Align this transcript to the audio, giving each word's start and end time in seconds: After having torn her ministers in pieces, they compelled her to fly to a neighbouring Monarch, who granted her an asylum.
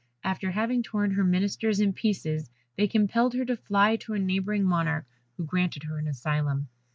After 0.23 0.49
having 0.49 0.81
torn 0.81 1.11
her 1.11 1.23
ministers 1.23 1.79
in 1.79 1.93
pieces, 1.93 2.49
they 2.75 2.87
compelled 2.87 3.35
her 3.35 3.45
to 3.45 3.55
fly 3.55 3.97
to 3.97 4.15
a 4.15 4.19
neighbouring 4.19 4.63
Monarch, 4.63 5.05
who 5.37 5.45
granted 5.45 5.83
her 5.83 5.99
an 5.99 6.07
asylum. 6.07 6.69